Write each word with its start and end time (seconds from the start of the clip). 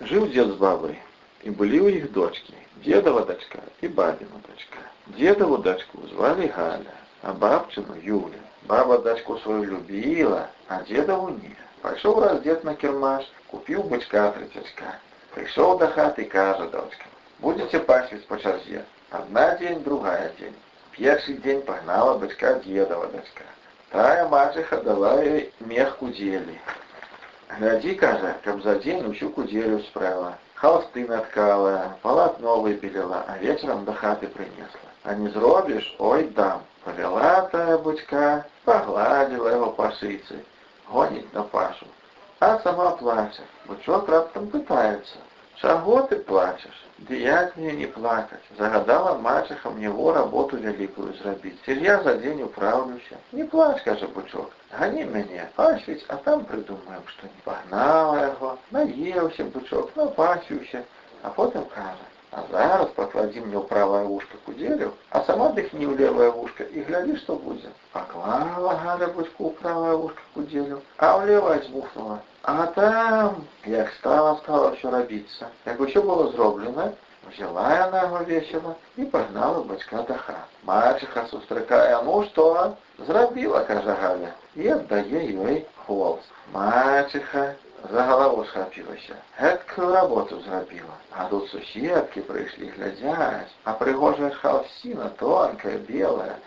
Жил 0.00 0.26
дед 0.26 0.48
с 0.48 0.54
бабой, 0.56 0.98
и 1.42 1.48
были 1.48 1.78
у 1.78 1.88
них 1.88 2.12
дочки, 2.12 2.54
дедова 2.84 3.24
дочка 3.24 3.60
и 3.80 3.88
бабина 3.88 4.42
дочка. 4.46 4.78
Дедову 5.06 5.56
дочку 5.58 6.06
звали 6.08 6.48
Галя, 6.48 6.94
а 7.22 7.32
бабчину 7.32 7.94
Юля. 8.02 8.38
Баба 8.64 8.98
дочку 8.98 9.38
свою 9.38 9.64
любила, 9.64 10.50
а 10.68 10.82
дедову 10.82 11.30
не. 11.30 11.56
Пошел 11.80 12.20
раз 12.20 12.42
дед 12.42 12.62
на 12.64 12.74
кермаш, 12.74 13.24
купил 13.48 13.84
бычка 13.84 14.32
тридцатька. 14.32 14.98
Пришел 15.34 15.78
до 15.78 15.88
хаты 15.88 16.22
и 16.22 16.28
каже 16.28 16.68
дочкам, 16.68 17.08
будете 17.38 17.78
пасвить 17.78 18.26
по 18.26 18.38
черзе. 18.38 18.84
Одна 19.10 19.56
день, 19.56 19.82
другая 19.82 20.32
день. 20.38 20.54
Перший 20.90 21.34
день 21.34 21.62
погнала 21.62 22.18
бычка 22.18 22.54
дедова 22.54 23.06
дочка. 23.06 23.44
Тая 23.90 24.28
мачеха 24.28 24.82
дала 24.82 25.22
ей 25.22 25.52
мех 25.60 25.96
кудели. 25.98 26.60
Гляди, 27.48 27.94
каже, 27.94 28.34
каб 28.44 28.62
за 28.62 28.76
день 28.76 29.06
усю 29.06 29.30
куделю 29.30 29.80
справила. 29.80 30.36
Холсты 30.54 31.06
наткала, 31.06 31.96
полотно 32.02 32.60
выпилила, 32.60 33.24
а 33.28 33.38
вечером 33.38 33.84
до 33.84 33.92
хаты 33.92 34.26
принесла. 34.26 34.90
А 35.04 35.14
не 35.14 35.28
зробишь, 35.28 35.94
ой, 35.98 36.24
дам. 36.28 36.62
Повела 36.84 37.42
тая 37.52 37.78
бычка, 37.78 38.46
погладила 38.64 39.48
его 39.48 39.70
по 39.70 39.92
шице, 39.92 40.44
гонит 40.90 41.32
на 41.32 41.42
пашу. 41.42 41.86
А 42.40 42.58
сама 42.60 42.92
плаче. 42.92 43.42
Бычок 43.66 44.08
раптом 44.08 44.48
пытается. 44.48 45.18
Чаго 45.61 46.01
ты 46.03 46.15
плачешь? 46.15 46.85
Дыять 46.97 47.55
мне 47.57 47.71
не 47.73 47.85
плакать. 47.85 48.41
Загадала 48.57 49.17
мачеха 49.17 49.69
мне 49.69 49.85
его 49.85 50.13
работу 50.13 50.57
великую 50.57 51.13
зрабіць. 51.13 51.61
Ці 51.65 51.71
я 51.71 52.01
за 52.03 52.15
день 52.15 52.41
управлюся. 52.41 53.17
Не 53.31 53.43
плачь, 53.43 53.81
каже 53.83 54.07
бычок. 54.07 54.51
Гони 54.79 55.05
мяне, 55.05 55.49
пасвіць, 55.55 56.05
а 56.07 56.15
там 56.15 56.45
придумаем, 56.45 57.03
что 57.07 57.27
не 57.27 57.41
погнала 57.43 58.21
яго, 58.21 58.57
наеўся 58.71 59.43
бычок, 59.43 59.91
напасіўся, 59.95 60.83
а 61.21 61.29
потом 61.29 61.65
кажа, 61.65 62.07
а 62.31 62.43
зараз 62.51 62.87
поклади 62.95 63.39
мне 63.39 63.57
ў 63.57 63.67
правае 63.67 64.05
ушко 64.07 64.37
кудзелю, 64.45 64.93
а 65.11 65.21
сама 65.27 65.49
дыхні 65.51 65.85
ў 65.85 65.99
левае 65.99 66.31
ушко 66.31 66.63
і 66.63 66.83
глядзі, 66.87 67.17
што 67.23 67.35
будзе. 67.35 67.69
Паклала 67.91 68.75
Галя 68.83 69.11
бычку 69.11 69.51
ў 69.51 69.55
правае 69.59 69.95
ушко 69.99 70.23
кудзелю, 70.33 70.81
а 70.97 71.19
ў 71.19 71.27
левае 71.27 71.59
збухнула. 71.67 72.21
А 72.43 72.67
там, 72.67 73.45
як 73.65 73.91
стала, 73.99 74.37
стала 74.37 74.71
все 74.75 74.89
робиться. 74.89 75.49
Як 75.65 75.79
все 75.79 76.01
было 76.01 76.31
зроблено, 76.31 76.93
взяла 77.27 77.85
она 77.85 78.01
его 78.01 78.17
весело 78.23 78.77
и 78.95 79.03
погнала 79.03 79.63
бацька 79.63 80.03
до 80.03 80.15
хат. 80.15 80.47
Мачеха 80.63 81.27
сустракає, 81.27 82.01
ну 82.05 82.23
что, 82.23 82.77
зробила, 82.97 83.59
каже 83.59 83.91
Галя, 84.01 84.33
і 84.55 84.61
віддає 84.61 85.25
їй 85.25 85.65
холст. 85.85 86.31
Мачеха 86.53 87.53
за 87.91 88.03
голову 88.03 88.45
схопилася. 88.45 89.15
Гэткую 89.39 89.93
работу 89.93 90.39
зробила. 90.41 90.95
А 91.11 91.25
тут 91.29 91.49
суседки 91.49 92.21
пришли 92.21 92.67
глядять, 92.67 93.47
а 93.63 93.73
пригожая 93.73 94.31
халсина 94.31 95.09
тонкая, 95.17 95.77
белая, 95.77 96.37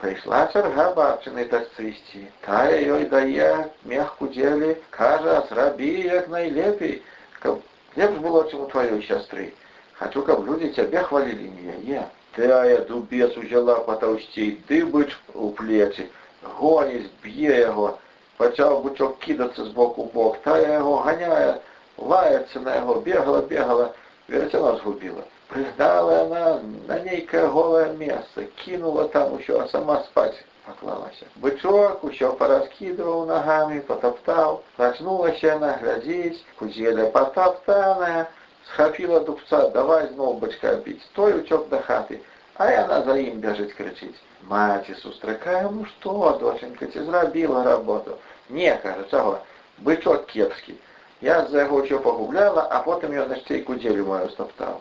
Прийшла 0.00 0.46
черга 0.52 0.92
бабчини 0.92 1.44
дочцисті, 1.44 2.26
та 2.40 2.70
їй 2.70 3.04
дає 3.04 3.66
м'яку 3.84 4.26
ділі, 4.26 4.76
каже, 4.90 5.42
зроби 5.50 5.86
як 5.86 6.28
найлепей, 6.28 7.02
каб 7.38 7.60
лепш 7.96 8.18
було, 8.18 8.44
чим 8.44 8.60
у 8.60 8.66
твоей 8.66 9.06
сестры. 9.08 9.52
Хочу, 9.98 10.22
каб 10.22 10.46
люди 10.46 10.68
тебя 10.68 11.02
хвалили, 11.02 11.48
не 11.48 11.92
я. 11.92 12.08
Тая 12.36 12.84
дубец 12.84 13.36
узяла 13.36 13.76
потовстей, 13.76 14.60
дыбыч 14.68 15.12
у 15.34 15.50
плечі, 15.50 16.06
гонить, 16.42 17.10
б'є 17.22 17.60
його, 17.60 17.98
почав 18.38 18.82
бучок 18.82 19.18
кидатися 19.18 19.64
з 19.64 19.68
боку 19.68 20.02
в 20.02 20.12
бок, 20.12 20.36
та 20.42 20.58
його 20.58 20.96
ганяє, 20.96 21.54
лається 21.98 22.60
на 22.60 22.76
його, 22.76 22.94
бігала, 22.94 23.40
бігала, 23.40 23.88
веретена 24.28 24.76
згубила. 24.76 25.22
Пригнала 25.48 26.22
она 26.22 26.60
на 26.88 26.98
некое 27.00 27.46
голое 27.46 27.92
место, 27.92 28.44
кинула 28.64 29.08
там 29.08 29.38
еще, 29.38 29.60
а 29.60 29.68
сама 29.68 30.02
спать 30.04 30.34
поклалась. 30.66 31.22
Бычок 31.36 32.02
еще 32.04 32.32
пораскидывал 32.32 33.26
ногами, 33.26 33.80
потоптал. 33.80 34.64
Очнулась 34.76 35.44
она 35.44 35.76
глядеть, 35.76 36.44
кузеля 36.58 37.10
потоптанная, 37.10 38.30
схопила 38.66 39.20
дубца, 39.20 39.68
давай 39.70 40.08
знов 40.08 40.38
бычка 40.38 40.76
бить, 40.76 41.02
стой 41.04 41.40
учок 41.40 41.68
до 41.68 41.80
хаты. 41.80 42.22
А 42.58 42.70
яна 42.70 43.02
за 43.02 43.16
ім 43.18 43.40
бежить 43.40 43.72
кричить. 43.72 44.22
Маці 44.48 44.94
сустракає, 44.94 45.68
ну 45.72 45.86
что, 45.86 46.38
доченька, 46.40 46.86
ти 46.86 47.04
зробила 47.04 47.64
работу. 47.64 48.16
Не, 48.50 48.76
каже, 48.76 49.04
чого, 49.10 49.38
бичок 49.78 50.26
кепський. 50.26 50.74
Я 51.20 51.46
за 51.46 51.62
його 51.62 51.86
що 51.86 52.00
погубляла, 52.00 52.68
а 52.70 52.78
потім 52.78 53.14
його 53.14 53.26
на 53.26 53.36
ще 53.36 53.58
куделю 53.58 54.06
мою 54.06 54.30
стоптав. 54.30 54.80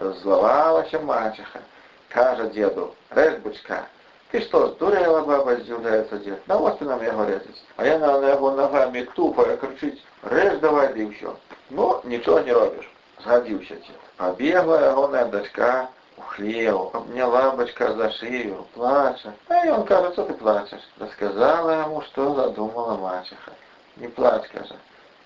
Раззловалася 0.00 1.00
мачеха. 1.00 1.60
Каже 2.08 2.44
деду, 2.44 2.94
режь 3.10 3.38
бычка. 3.44 3.86
Ты 4.30 4.42
что, 4.42 4.68
сдурела, 4.68 5.22
баба, 5.22 5.56
здивляється 5.56 6.16
дед. 6.16 6.48
На 6.48 6.56
ось 6.56 6.78
ти 6.78 6.84
нам 6.84 7.04
його 7.04 7.24
резать. 7.24 7.64
А 7.76 7.86
я 7.86 7.98
на 7.98 8.28
його 8.28 8.50
ногами 8.50 9.02
тупо 9.14 9.44
кричить, 9.44 10.04
режь 10.22 10.58
давай, 10.58 10.88
да 10.94 11.02
і 11.02 11.06
все. 11.06 11.28
Ну, 11.70 12.00
нічого 12.04 12.40
не 12.40 12.52
робиш. 12.52 12.90
Згодився 13.24 13.74
дед. 13.74 13.98
Побегла 14.16 14.86
його 14.86 15.08
на 15.08 15.24
дочка 15.24 15.88
у 16.16 16.22
хлеву, 16.22 16.90
обняла 16.92 17.52
бычка 17.52 17.92
за 17.94 18.10
шею, 18.12 18.66
плача. 18.74 19.34
А 19.48 19.66
и 19.66 19.70
он, 19.70 19.84
каже, 19.84 20.12
что 20.12 20.24
ты 20.24 20.34
плачешь? 20.34 20.88
Рассказала 20.98 21.82
ему, 21.82 22.02
что 22.02 22.34
задумала 22.34 22.96
мачеха. 22.96 23.52
Не 23.96 24.08
плачь, 24.08 24.48
каже. 24.48 24.74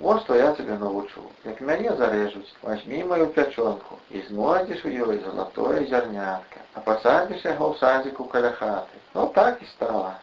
Вот 0.03 0.23
что 0.23 0.35
я 0.35 0.53
тебе 0.55 0.77
научу. 0.79 1.23
Як 1.45 1.61
мяне 1.61 1.95
зарежуць, 1.95 2.55
возьми 2.63 3.05
мою 3.05 3.27
пячонку 3.27 3.99
і 4.11 4.21
знойдзеш 4.21 4.85
у 4.85 4.89
ёй 4.89 5.19
золотое 5.25 5.87
зернятко, 5.87 6.59
а 6.75 6.81
посадишь 6.81 7.45
яго 7.45 7.71
ў 7.71 7.79
садзіку 7.79 8.25
каля 8.25 8.51
хаты. 8.51 8.99
Ну 9.15 9.29
так 9.29 9.63
и 9.63 9.67
стало. 9.67 10.15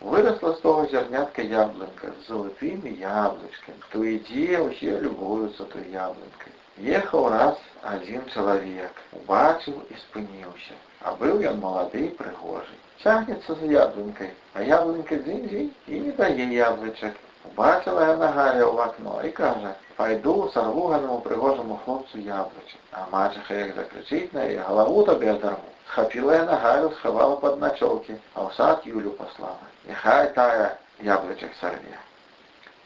Выросла 0.00 0.54
з 0.54 0.60
того 0.60 0.86
зернятка 0.86 1.42
яблонька 1.42 2.12
з 2.16 2.28
золотыми 2.28 2.88
яблочками. 2.96 3.76
Кто 3.80 4.04
ідзе, 4.04 4.60
усе 4.60 5.00
любуюцца 5.00 5.64
той 5.64 5.84
яблонькой. 5.92 6.52
Ехаў 6.78 7.28
раз 7.32 7.56
один 7.82 8.24
чалавек, 8.34 9.02
убачыў 9.12 9.76
і 9.90 9.94
спыніўся. 10.02 10.74
А 11.00 11.14
быў 11.20 11.40
ён 11.50 11.60
малады 11.60 12.06
і 12.06 12.14
прыгожы. 12.18 12.76
Цягнецца 13.02 13.54
за 13.54 13.66
яблонькой, 13.66 14.30
а 14.54 14.62
яблонька 14.62 15.16
дзень-дзень 15.16 15.72
і 15.86 16.00
не 16.00 16.12
дае 16.12 16.46
яблычак. 16.54 17.14
Убачила 17.46 18.00
я 18.08 18.16
Галя 18.16 18.66
в 18.66 18.78
окно 18.78 19.22
і 19.24 19.30
каже, 19.30 19.74
пойду 19.96 20.50
сорву 20.54 20.88
ганому 20.88 21.20
пригожому 21.20 21.80
хлопцю 21.84 22.18
яблучок. 22.18 22.80
А 22.92 23.06
мачеха 23.12 23.54
як 23.54 23.74
закричить 23.76 24.34
на 24.34 24.44
її, 24.44 24.58
голову 24.58 25.02
тобі 25.02 25.30
оторву. 25.30 25.64
Схопила 25.88 26.34
я 26.34 26.44
на 26.44 26.56
Галю, 26.56 26.90
сховала 26.90 27.36
под 27.36 27.60
ночовки, 27.60 28.16
а 28.34 28.44
в 28.44 28.54
сад 28.54 28.82
Юлю 28.84 29.10
послала. 29.10 29.58
Нехай 29.86 30.32
тая 30.34 30.78
яблочок 31.00 31.50
сорве. 31.60 31.98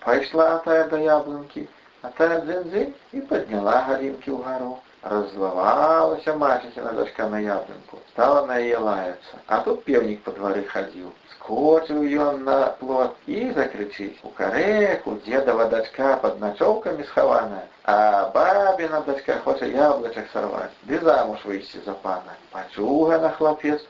Пойшла 0.00 0.58
тая 0.58 0.84
до 0.84 0.96
яблоньки, 0.96 1.68
а 2.04 2.08
тая 2.16 2.40
дзинь-дзинь 2.40 2.94
і 3.12 3.20
підняла 3.20 3.80
Галинки 3.80 4.30
вгору. 4.30 4.78
Раззловалась 5.02 6.26
мачехина 6.26 6.92
дочка 6.92 7.26
на 7.26 7.38
яблоньку, 7.38 7.98
стала 8.10 8.46
на 8.46 8.58
ее 8.58 8.76
лаяться. 8.76 9.34
А 9.46 9.60
тут 9.60 9.84
певник 9.84 10.22
по 10.22 10.30
дворы 10.30 10.62
ходил. 10.64 11.14
Скочил 11.30 12.02
ее 12.02 12.32
на 12.32 12.66
плот 12.78 13.16
и 13.26 13.50
закричить. 13.52 14.18
У 14.22 14.28
кареку 14.28 15.18
дедова 15.24 15.70
дочка 15.70 16.18
под 16.18 16.38
ночевками 16.38 17.02
схована, 17.04 17.62
а 17.84 18.28
бабина 18.28 19.00
дочка 19.00 19.38
хочет 19.38 19.74
яблочек 19.74 20.28
сорвать, 20.34 20.72
да 20.82 20.98
замуж 20.98 21.40
выйти 21.44 21.78
за 21.78 21.94
пана. 21.94 22.36
Почугана 22.50 23.30
хлопец, 23.30 23.80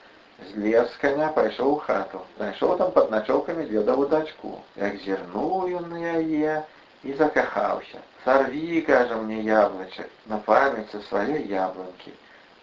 Злез 0.54 0.88
з 0.94 0.96
коня, 0.96 1.28
пайшоў 1.36 1.72
у 1.72 1.76
хату. 1.84 2.20
Знайшоў 2.38 2.78
там 2.78 2.92
под 2.92 3.10
ночовками 3.10 3.66
дедову 3.66 4.06
дочку. 4.06 4.60
Як 4.76 4.96
зірнуў 5.04 5.68
ён 5.76 5.90
на 5.90 5.98
яе 6.16 6.64
і 7.05 7.13
закахаўся. 7.13 7.99
Сорви, 8.25 8.81
каже 8.81 9.15
мне, 9.15 9.41
яблочек, 9.41 10.09
на 10.25 10.37
память 10.37 10.91
со 10.91 11.01
своей 11.01 11.47
яблоньки. 11.47 12.13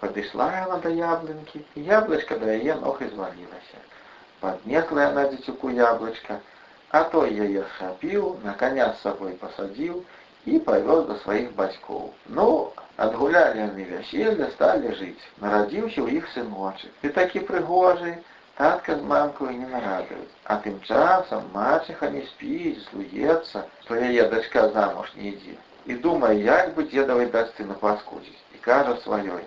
Подошла 0.01 0.65
она 0.67 0.79
до 0.79 0.89
яблоньки, 0.89 1.65
и 1.77 1.81
яблочко 1.81 2.37
до 2.37 2.53
ее 2.53 2.75
ног 2.75 3.01
извалилось. 3.01 3.73
Поднесла 4.41 5.09
она 5.09 5.29
дитюку 5.29 5.69
яблочко, 5.69 6.41
а 6.91 7.05
то 7.05 7.25
ее 7.25 7.65
схопил, 7.77 8.39
на 8.43 8.55
коня 8.55 8.95
с 8.95 9.03
собой 9.03 9.35
посадил 9.35 10.05
и 10.45 10.59
повез 10.59 11.05
до 11.07 11.15
своих 11.19 11.53
батьков. 11.53 12.11
Ну, 12.27 12.73
отгуляли 12.97 13.61
они 13.61 13.85
веселье, 13.85 14.51
стали 14.51 14.93
жить. 14.95 15.21
Народился 15.39 16.03
у 16.03 16.09
их 16.09 16.29
сыночек. 16.31 16.91
И 17.03 17.09
таки 17.09 17.39
пригожий, 17.39 18.17
татка 18.56 18.96
з 18.96 19.02
мамкою 19.02 19.52
не 19.52 19.68
нарадують. 19.68 20.30
А 20.44 20.56
тим 20.56 20.82
часом 20.82 21.44
мачеха 21.54 22.10
не 22.10 22.22
спить, 22.22 22.88
злується, 22.92 23.64
що 23.86 23.96
її 23.96 24.24
дочка 24.24 24.70
замуж 24.70 25.14
не 25.16 25.28
йде. 25.28 25.58
І 25.86 25.94
думає, 25.94 26.44
як 26.44 26.76
би 26.76 26.84
дедовій 26.84 27.26
дочці 27.26 27.64
не 27.64 27.74
паскудить. 27.74 28.38
І 28.56 28.58
каже 28.58 29.02
своєї, 29.02 29.46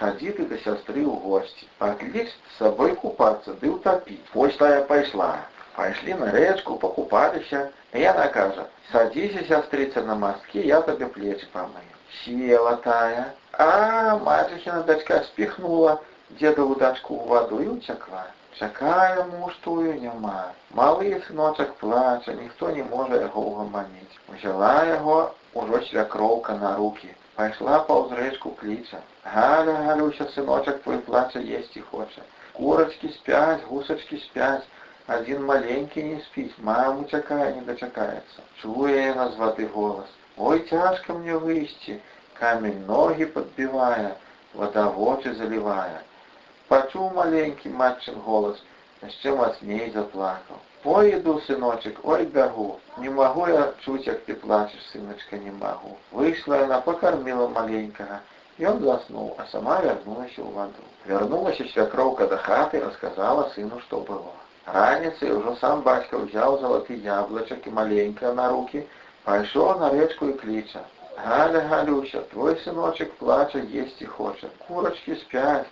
сходи 0.00 0.30
ты 0.30 0.46
до 0.46 0.56
сестры 0.56 1.04
в 1.04 1.10
гости, 1.10 1.66
поклич 1.78 2.28
с 2.28 2.58
собой 2.58 2.94
купаться, 2.94 3.54
да 3.60 3.68
утопить. 3.68 4.24
Почта 4.32 4.74
я 4.74 4.80
пошла. 4.82 5.38
Пайшлі 5.74 6.14
на 6.14 6.32
рэчку, 6.32 6.76
пакупаліся, 6.76 7.68
і 7.94 8.00
яна 8.00 8.28
кажа: 8.28 8.64
садзіся, 8.92 9.44
сястрыца 9.48 10.02
на 10.04 10.14
масткі, 10.14 10.66
я 10.66 10.80
табе 10.80 11.06
плечы 11.06 11.46
памаю. 11.52 11.94
Села 12.24 12.76
тая, 12.76 13.32
а 13.52 14.16
мачыхіна 14.18 14.82
дачка 14.82 15.22
спіхнула 15.24 15.98
дзедаву 16.38 16.74
дачку 16.80 17.16
ў 17.16 17.24
ваду 17.30 17.62
і 17.62 17.68
ўцякла. 17.76 18.24
Чакае 18.58 19.24
муж 19.30 19.54
тую 19.64 19.94
няма. 20.00 20.52
Малы 20.78 21.20
сыночак 21.26 21.74
плача, 21.82 22.34
ніхто 22.40 22.70
не 22.76 22.84
можа 22.90 23.20
яго 23.22 23.44
ўгаманіць. 23.50 24.18
Узяла 24.34 24.74
яго 24.88 25.16
ўжо 25.54 25.80
свякроўка 25.88 26.58
на 26.62 26.74
руки. 26.76 27.14
Пайшла 27.36 27.78
паўз 27.88 28.12
рэчку 28.18 28.52
кліча. 28.60 29.00
Галя, 29.24 29.76
галюся, 29.86 30.26
сыночак 30.34 30.82
твой 30.82 30.98
плача 31.08 31.40
есці 31.40 31.82
хоча. 31.90 32.26
Курачкі 32.58 33.08
спяць, 33.16 33.64
гусачкі 33.70 34.18
спяць, 34.26 34.66
адзін 35.06 35.46
маленькі 35.50 36.02
не 36.02 36.18
спіць, 36.26 36.58
маму 36.70 37.06
чакае, 37.10 37.54
не 37.54 37.62
дачакаецца. 37.70 38.44
Чуе 38.60 38.98
яна 38.98 39.30
з 39.30 39.40
вады 39.42 39.66
голас. 39.74 40.10
Ой, 40.36 40.60
цяжка 40.68 41.14
мне 41.14 41.38
выйсці, 41.46 41.98
камень 42.34 42.84
ногі 42.86 43.30
падбівае, 43.36 44.12
вода 44.54 44.86
вочы 45.00 45.34
залівае. 45.40 46.00
Пачуў 46.68 47.12
маленькі 47.14 47.70
матчын 47.82 48.18
голас, 48.26 48.58
яшчэ 49.02 49.36
мацней 49.36 49.90
заплакаў. 49.94 50.58
Ой, 50.84 51.10
іду, 51.16 51.40
сыночек, 51.46 51.98
ой, 52.04 52.26
бягу. 52.26 52.80
Не 52.98 53.10
магу 53.10 53.46
я 53.48 53.72
чуць, 53.84 54.06
як 54.06 54.24
ты 54.24 54.34
плачаш, 54.34 54.80
сыночка, 54.92 55.36
не 55.38 55.50
магу. 55.50 55.96
Выйшла 56.12 56.60
яна, 56.62 56.80
пакарміла 56.80 57.48
маленькага. 57.48 58.20
Ён 58.60 58.80
заснуў, 58.84 59.34
а 59.36 59.44
сама 59.52 59.80
вярнулася 59.84 60.40
ў 60.40 60.52
ваду. 60.56 60.84
Вярнулася 61.08 61.66
свякроўка 61.72 62.26
да 62.32 62.38
хаты, 62.46 62.80
расказала 62.80 63.48
сыну, 63.56 63.80
што 63.84 64.00
было. 64.08 64.32
Раніцай 64.66 65.32
ужо 65.32 65.56
сам 65.60 65.82
бацька 65.82 66.20
ўзяў 66.22 66.58
залаты 66.64 66.96
яблычак 67.04 67.66
і 67.66 67.76
маленькае 67.76 68.32
на 68.40 68.48
руки, 68.52 68.86
пайшоў 69.24 69.80
на 69.80 69.88
рэчку 69.96 70.28
і 70.32 70.38
кліча. 70.40 70.84
Галя, 71.16 71.60
Галюся, 71.68 72.22
твой 72.32 72.56
сыночек 72.64 73.12
плача, 73.20 73.60
есці 73.60 74.06
хоча. 74.06 74.48
Курачкі 74.66 75.16
спяць, 75.24 75.68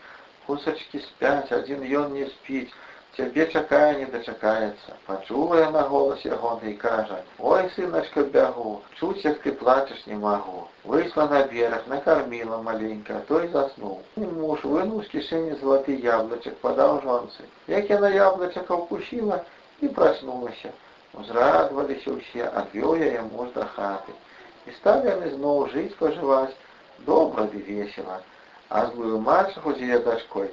Кусачкі 0.47 0.99
спяць, 1.05 1.53
адзін 1.53 1.83
ён 2.03 2.13
не 2.17 2.27
спіць, 2.35 2.73
цябе 3.19 3.45
чакае 3.59 3.99
не 3.99 4.07
дачакаецца. 4.13 4.95
Пачула 5.07 5.57
яна 5.61 5.81
голас 5.93 6.21
ягоны 6.27 6.71
і 6.73 6.75
кажа: « 6.83 7.51
Ой, 7.53 7.65
сыначка, 7.77 8.23
бягу, 8.37 8.75
чуць, 8.99 9.25
як 9.25 9.41
ты 9.45 9.53
плачаш 9.63 10.07
не 10.07 10.19
магу. 10.25 10.63
Выйшла 10.85 11.27
на 11.33 11.43
бераг, 11.53 11.89
накарміла 11.93 12.61
маленька, 12.69 13.19
той 13.33 13.49
заснуў. 13.57 13.99
І 14.23 14.31
муж 14.39 14.63
вынуў 14.63 15.03
з 15.03 15.13
кішэні 15.17 15.59
залаты 15.65 15.99
яблычак, 16.07 16.57
падаў 16.63 17.03
жонцы. 17.09 17.51
Як 17.75 17.91
яна 17.97 18.15
яблычака 18.15 18.81
ўкусіла 18.85 19.43
і 19.83 19.93
праснулася. 19.99 20.73
Узрадваліся 21.19 22.17
ўсе, 22.17 22.49
адвёў 22.63 23.03
яе 23.11 23.27
муж 23.35 23.51
да 23.59 23.67
хаты. 23.75 24.17
І 24.71 24.79
сталі 24.79 25.11
яны 25.17 25.35
зноў 25.35 25.67
жыць, 25.75 25.99
пажываць, 25.99 26.55
добра 27.05 27.51
ды 27.51 27.67
весела 27.67 28.23
а 28.74 28.86
злую 28.92 29.20
мачеху 29.22 29.74
з 29.78 29.88
яе 29.88 30.00
дачкой 30.06 30.48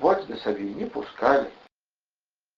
больш 0.00 0.26
да 0.30 0.36
сабе 0.42 0.66
не 0.80 0.86
пускалі 0.96 1.48